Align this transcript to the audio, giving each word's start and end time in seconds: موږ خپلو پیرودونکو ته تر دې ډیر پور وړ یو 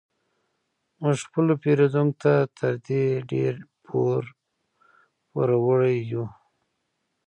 موږ 1.01 1.17
خپلو 1.27 1.53
پیرودونکو 1.63 2.19
ته 2.21 2.31
تر 2.57 2.73
دې 2.87 3.03
ډیر 3.31 3.53
پور 3.85 4.21
وړ 5.63 5.79
یو 6.11 6.23